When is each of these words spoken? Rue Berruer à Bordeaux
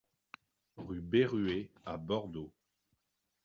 Rue 0.77 0.99
Berruer 0.99 1.69
à 1.85 1.95
Bordeaux 1.95 2.51